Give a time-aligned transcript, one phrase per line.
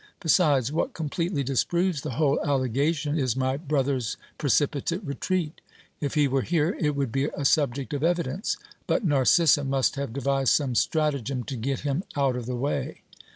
[0.19, 5.61] Besides, what completely disproves the whole allegation, is my brother's precipitate retreat:
[5.99, 10.11] if he were here, it would be a subject of evidence; but Narcissa must have
[10.11, 13.01] devised some stratagem to get him out of the way.